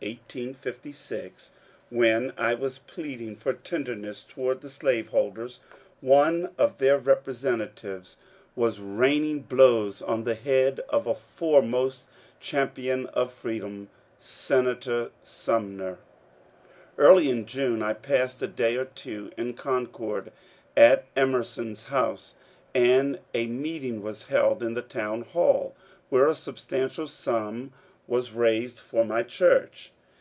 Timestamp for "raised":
28.32-28.78